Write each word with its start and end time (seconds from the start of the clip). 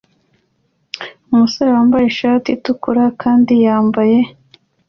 Umusore 1.31 1.69
wambaye 1.75 2.05
ishati 2.07 2.47
itukura 2.57 3.03
kandi 3.21 3.53
yambaye 3.65 4.17